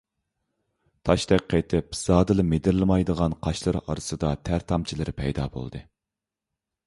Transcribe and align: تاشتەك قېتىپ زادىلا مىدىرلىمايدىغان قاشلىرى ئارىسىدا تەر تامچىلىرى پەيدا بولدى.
تاشتەك 1.09 1.43
قېتىپ 1.53 1.97
زادىلا 1.99 2.45
مىدىرلىمايدىغان 2.53 3.35
قاشلىرى 3.47 3.83
ئارىسىدا 3.91 4.31
تەر 4.49 4.67
تامچىلىرى 4.71 5.17
پەيدا 5.23 5.45
بولدى. 5.59 5.83